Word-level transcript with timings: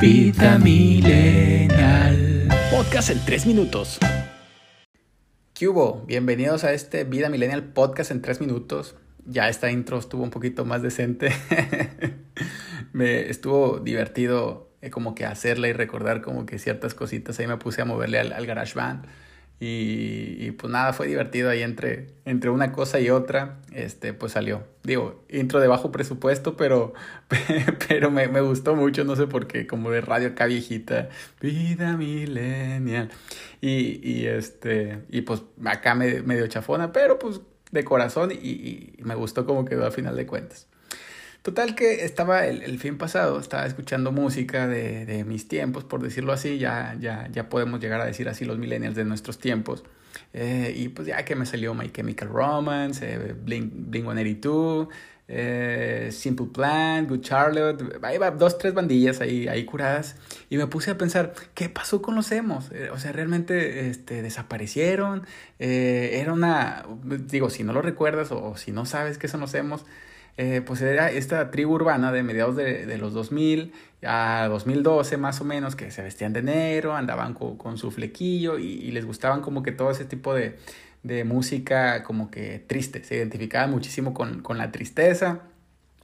Vida 0.00 0.58
Millennial. 0.58 2.48
Podcast 2.70 3.10
en 3.10 3.22
tres 3.26 3.44
minutos. 3.46 3.98
¿Qué 5.52 5.68
hubo? 5.68 6.02
Bienvenidos 6.06 6.64
a 6.64 6.72
este 6.72 7.04
Vida 7.04 7.28
Millennial 7.28 7.62
Podcast 7.62 8.10
en 8.10 8.22
tres 8.22 8.40
minutos. 8.40 8.96
Ya 9.26 9.50
esta 9.50 9.70
intro 9.70 9.98
estuvo 9.98 10.22
un 10.22 10.30
poquito 10.30 10.64
más 10.64 10.80
decente. 10.82 11.30
me 12.92 13.28
estuvo 13.28 13.80
divertido 13.80 14.70
eh, 14.80 14.88
como 14.88 15.14
que 15.14 15.26
hacerla 15.26 15.68
y 15.68 15.74
recordar 15.74 16.22
como 16.22 16.46
que 16.46 16.58
ciertas 16.58 16.94
cositas. 16.94 17.38
Ahí 17.38 17.46
me 17.46 17.58
puse 17.58 17.82
a 17.82 17.84
moverle 17.84 18.18
al, 18.18 18.32
al 18.32 18.46
GarageBand. 18.46 19.04
Y, 19.64 20.50
pues 20.58 20.72
nada, 20.72 20.92
fue 20.92 21.06
divertido 21.06 21.48
ahí 21.48 21.62
entre, 21.62 22.08
entre 22.24 22.50
una 22.50 22.72
cosa 22.72 22.98
y 22.98 23.10
otra, 23.10 23.60
este, 23.70 24.12
pues 24.12 24.32
salió. 24.32 24.64
Digo, 24.82 25.22
intro 25.28 25.60
de 25.60 25.68
bajo 25.68 25.92
presupuesto, 25.92 26.56
pero, 26.56 26.94
pero 27.88 28.10
me, 28.10 28.26
me 28.26 28.40
gustó 28.40 28.74
mucho, 28.74 29.04
no 29.04 29.14
sé 29.14 29.28
por 29.28 29.46
qué, 29.46 29.68
como 29.68 29.92
de 29.92 30.00
radio 30.00 30.30
acá 30.30 30.46
viejita, 30.46 31.10
vida 31.40 31.96
millennial. 31.96 33.12
Y, 33.60 34.00
y 34.02 34.26
este, 34.26 35.04
y 35.08 35.20
pues 35.20 35.44
acá 35.64 35.94
me, 35.94 36.22
medio 36.22 36.48
chafona, 36.48 36.90
pero 36.90 37.20
pues 37.20 37.40
de 37.70 37.84
corazón 37.84 38.32
y, 38.32 38.96
y 38.98 39.02
me 39.04 39.14
gustó 39.14 39.46
como 39.46 39.64
quedó 39.64 39.86
a 39.86 39.92
final 39.92 40.16
de 40.16 40.26
cuentas. 40.26 40.66
Total 41.42 41.74
que 41.74 42.04
estaba 42.04 42.46
el, 42.46 42.62
el, 42.62 42.78
fin 42.78 42.98
pasado, 42.98 43.38
estaba 43.40 43.66
escuchando 43.66 44.12
música 44.12 44.68
de, 44.68 45.04
de, 45.06 45.24
mis 45.24 45.48
tiempos, 45.48 45.84
por 45.84 46.02
decirlo 46.02 46.32
así, 46.32 46.58
ya, 46.58 46.96
ya, 47.00 47.28
ya 47.32 47.48
podemos 47.48 47.80
llegar 47.80 48.00
a 48.00 48.04
decir 48.04 48.28
así 48.28 48.44
los 48.44 48.58
millennials 48.58 48.94
de 48.94 49.04
nuestros 49.04 49.38
tiempos. 49.38 49.82
Eh, 50.32 50.72
y 50.76 50.88
pues 50.88 51.08
ya 51.08 51.24
que 51.24 51.34
me 51.34 51.44
salió 51.46 51.74
My 51.74 51.90
Chemical 51.90 52.28
Romance, 52.28 53.04
eh, 53.04 53.34
Blink, 53.34 53.72
Blink 53.74 54.04
182, 54.04 54.88
eh, 55.34 56.10
Simple 56.12 56.48
Plan, 56.52 57.06
Good 57.06 57.20
Charlotte, 57.20 57.98
ahí 58.02 58.18
va, 58.18 58.30
dos, 58.30 58.58
tres 58.58 58.74
bandillas 58.74 59.20
ahí, 59.20 59.48
ahí 59.48 59.64
curadas. 59.64 60.16
Y 60.50 60.58
me 60.58 60.66
puse 60.66 60.90
a 60.90 60.98
pensar, 60.98 61.32
¿qué 61.54 61.68
pasó 61.70 62.02
con 62.02 62.14
los 62.14 62.30
emos? 62.32 62.70
Eh, 62.72 62.90
o 62.92 62.98
sea, 62.98 63.12
realmente 63.12 63.88
este, 63.88 64.20
desaparecieron. 64.20 65.26
Eh, 65.58 66.20
era 66.20 66.32
una, 66.34 66.84
digo, 67.04 67.48
si 67.48 67.64
no 67.64 67.72
lo 67.72 67.80
recuerdas 67.80 68.30
o, 68.30 68.56
si 68.56 68.72
no 68.72 68.84
sabes 68.84 69.16
qué 69.16 69.26
son 69.26 69.40
los 69.40 69.54
emos, 69.54 69.86
eh, 70.36 70.62
pues 70.64 70.80
era 70.80 71.10
esta 71.10 71.50
tribu 71.50 71.74
urbana 71.74 72.10
de 72.12 72.22
mediados 72.22 72.56
de, 72.56 72.86
de, 72.86 72.98
los 72.98 73.12
2000 73.12 73.72
a 74.04 74.46
2012 74.48 75.16
más 75.16 75.40
o 75.40 75.44
menos, 75.44 75.76
que 75.76 75.90
se 75.90 76.02
vestían 76.02 76.32
de 76.32 76.42
negro, 76.42 76.94
andaban 76.96 77.34
con, 77.34 77.56
con 77.56 77.78
su 77.78 77.90
flequillo 77.90 78.58
y, 78.58 78.90
les 78.92 79.04
gustaban 79.04 79.42
como 79.42 79.62
que 79.62 79.72
todo 79.72 79.90
ese 79.90 80.04
tipo 80.04 80.34
de, 80.34 80.58
de 81.02 81.24
música 81.24 82.02
como 82.02 82.30
que 82.30 82.58
triste, 82.66 83.04
se 83.04 83.16
identificaban 83.16 83.70
muchísimo 83.70 84.14
con, 84.14 84.40
con 84.40 84.58
la 84.58 84.72
tristeza, 84.72 85.40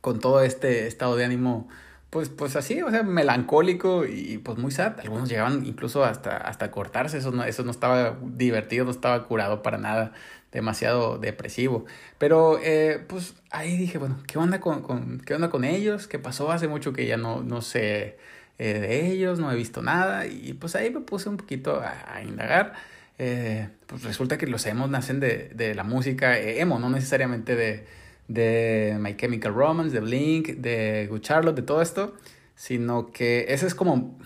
con 0.00 0.20
todo 0.20 0.42
este 0.42 0.86
estado 0.86 1.16
de 1.16 1.24
ánimo 1.24 1.68
pues, 2.12 2.28
pues 2.28 2.56
así, 2.56 2.82
o 2.82 2.90
sea, 2.90 3.02
melancólico 3.04 4.04
y 4.04 4.36
pues 4.36 4.58
muy 4.58 4.70
sad. 4.70 5.00
Algunos 5.00 5.30
llegaban 5.30 5.64
incluso 5.64 6.04
hasta, 6.04 6.36
hasta 6.36 6.70
cortarse, 6.70 7.16
eso 7.16 7.30
no, 7.30 7.42
eso 7.42 7.64
no 7.64 7.70
estaba 7.70 8.18
divertido, 8.22 8.84
no 8.84 8.90
estaba 8.90 9.26
curado 9.26 9.62
para 9.62 9.78
nada, 9.78 10.12
demasiado 10.52 11.18
depresivo. 11.18 11.86
Pero 12.18 12.58
eh, 12.62 13.04
pues 13.08 13.34
ahí 13.50 13.76
dije, 13.76 13.98
bueno, 13.98 14.18
¿qué 14.26 14.38
onda 14.38 14.60
con, 14.60 14.82
con, 14.82 15.20
¿qué 15.20 15.34
onda 15.34 15.50
con 15.50 15.64
ellos? 15.64 16.06
¿Qué 16.06 16.18
pasó? 16.18 16.52
Hace 16.52 16.68
mucho 16.68 16.92
que 16.92 17.06
ya 17.06 17.16
no, 17.16 17.42
no 17.42 17.62
sé 17.62 18.18
eh, 18.58 18.74
de 18.74 19.06
ellos, 19.10 19.38
no 19.38 19.50
he 19.50 19.56
visto 19.56 19.82
nada 19.82 20.26
y 20.26 20.52
pues 20.54 20.76
ahí 20.76 20.90
me 20.90 21.00
puse 21.00 21.28
un 21.28 21.36
poquito 21.36 21.82
a, 21.82 22.22
indagar. 22.22 22.74
Eh, 23.18 23.68
pues 23.86 24.04
resulta 24.04 24.38
que 24.38 24.46
los 24.46 24.64
emos 24.66 24.90
nacen 24.90 25.20
de, 25.20 25.50
de 25.54 25.74
la 25.74 25.84
música 25.84 26.38
emo, 26.38 26.78
no 26.78 26.90
necesariamente 26.90 27.56
de 27.56 28.02
de 28.28 28.96
My 28.98 29.16
Chemical 29.16 29.54
Romance, 29.54 29.92
de 29.92 30.00
Blink, 30.00 30.48
de 30.56 31.06
Good 31.10 31.20
Charlotte, 31.20 31.56
de 31.56 31.62
todo 31.62 31.82
esto, 31.82 32.14
sino 32.54 33.10
que 33.12 33.46
ese 33.48 33.66
es 33.66 33.74
como 33.74 34.18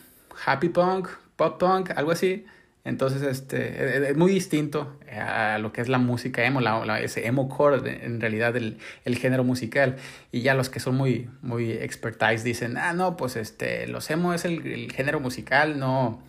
happy 0.45 0.69
punk, 0.69 1.09
pop 1.37 1.59
punk, 1.59 1.91
algo 1.97 2.13
así. 2.13 2.45
Entonces, 2.87 3.23
este, 3.23 4.11
es 4.11 4.17
muy 4.17 4.31
distinto 4.31 4.97
a 5.11 5.59
lo 5.59 5.73
que 5.73 5.81
es 5.81 5.89
la 5.89 5.99
música 5.99 6.45
emo, 6.45 6.61
la, 6.61 6.87
la, 6.87 7.01
ese 7.01 7.27
emo 7.27 7.49
core, 7.49 8.05
en 8.07 8.21
realidad, 8.21 8.57
el, 8.57 8.79
el, 9.05 9.19
género 9.19 9.43
musical. 9.43 9.97
Y 10.31 10.43
ya 10.43 10.55
los 10.55 10.71
que 10.71 10.79
son 10.79 10.95
muy, 10.95 11.29
muy 11.43 11.73
expertise 11.73 12.45
dicen, 12.45 12.77
ah, 12.77 12.93
no, 12.93 13.17
pues 13.17 13.35
este, 13.35 13.89
los 13.89 14.09
emo 14.09 14.35
es 14.35 14.45
el, 14.45 14.93
género 14.93 15.19
musical, 15.19 15.81
no, 15.81 16.23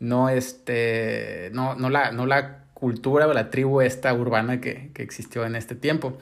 no, 0.00 0.30
este, 0.30 1.50
no, 1.52 1.74
no, 1.74 1.90
la, 1.90 2.10
no 2.10 2.24
la 2.24 2.64
cultura 2.72 3.26
o 3.26 3.34
la 3.34 3.50
tribu 3.50 3.82
esta 3.82 4.14
urbana 4.14 4.62
que, 4.62 4.90
que 4.94 5.02
existió 5.02 5.44
en 5.44 5.56
este 5.56 5.74
tiempo. 5.74 6.16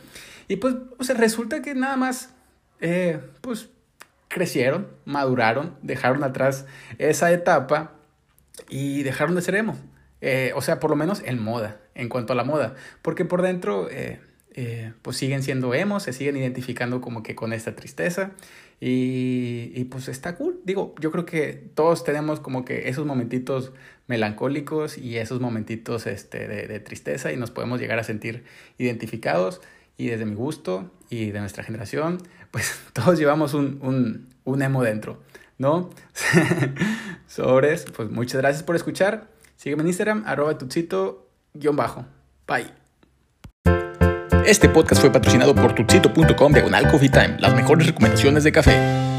Y 0.49 0.57
pues, 0.57 0.75
o 0.99 1.15
resulta 1.15 1.63
que 1.63 1.77
nada 1.77 1.97
más, 1.97 2.35
eh, 2.81 3.21
pues, 3.41 3.69
crecieron, 4.27 4.89
maduraron, 5.05 5.77
dejaron 5.83 6.25
atrás 6.25 6.67
esa 6.99 7.31
etapa 7.31 7.93
y 8.69 9.03
dejaron 9.03 9.35
de 9.35 9.43
ser 9.43 9.55
emo. 9.57 9.77
Eh, 10.21 10.53
o 10.55 10.63
sea, 10.63 10.81
por 10.81 10.91
lo 10.91 10.97
menos 10.97 11.23
en 11.25 11.43
moda, 11.43 11.81
en 11.95 12.09
cuanto 12.09 12.33
a 12.33 12.37
la 12.37 12.45
moda. 12.45 12.75
Porque 13.03 13.25
por 13.25 13.43
dentro, 13.43 13.89
eh, 13.91 14.21
eh, 14.55 14.93
pues 15.03 15.17
siguen 15.17 15.43
siendo 15.43 15.75
emos, 15.75 16.05
se 16.05 16.13
siguen 16.13 16.37
identificando 16.37 17.01
como 17.01 17.23
que 17.23 17.35
con 17.35 17.53
esta 17.53 17.75
tristeza. 17.75 18.33
Y, 18.81 19.73
y, 19.75 19.85
pues 19.85 20.09
está 20.09 20.37
cool. 20.37 20.61
Digo, 20.65 20.95
yo 21.01 21.11
creo 21.11 21.25
que 21.25 21.71
todos 21.75 22.05
tenemos 22.05 22.41
como 22.41 22.65
que 22.65 22.91
esos 22.91 23.07
momentitos 23.07 23.73
melancólicos 24.07 24.99
y 24.99 25.17
esos 25.17 25.41
momentitos 25.41 26.07
este, 26.07 26.47
de, 26.47 26.67
de 26.67 26.81
tristeza 26.81 27.33
y 27.33 27.39
nos 27.39 27.51
podemos 27.51 27.81
llegar 27.81 27.99
a 27.99 28.05
sentir 28.05 28.45
identificados 28.77 29.63
y 29.97 30.09
desde 30.09 30.27
mi 30.27 30.35
gusto 30.35 30.91
y 31.09 31.31
de 31.31 31.41
nuestra 31.41 31.65
generación, 31.65 32.19
pues 32.51 32.79
todos 32.93 33.19
llevamos 33.19 33.55
un, 33.55 33.79
un, 33.83 34.29
un 34.45 34.63
emo 34.63 34.83
dentro, 34.83 35.23
¿no? 35.59 35.91
Sobres, 37.27 37.87
pues 37.97 38.11
muchas 38.11 38.41
gracias 38.41 38.63
por 38.63 38.77
escuchar. 38.77 39.29
Sígueme 39.57 39.83
en 39.83 39.89
Instagram, 39.89 40.25
arroba 40.27 40.59
tutsito, 40.59 41.29
guion 41.55 41.77
bajo. 41.77 42.05
Bye. 42.47 42.73
Este 44.47 44.69
podcast 44.69 45.01
fue 45.01 45.11
patrocinado 45.11 45.55
por 45.55 45.75
tutsito.com 45.75 46.53
diagonal 46.53 46.89
coffee 46.91 47.09
time, 47.09 47.37
las 47.41 47.55
mejores 47.55 47.87
recomendaciones 47.87 48.45
de 48.45 48.53
café. 48.53 49.16